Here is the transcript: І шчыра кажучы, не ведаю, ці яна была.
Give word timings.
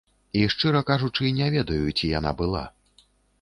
І 0.39 0.45
шчыра 0.53 0.79
кажучы, 0.87 1.29
не 1.41 1.49
ведаю, 1.57 1.93
ці 1.97 2.11
яна 2.19 2.31
была. 2.41 2.65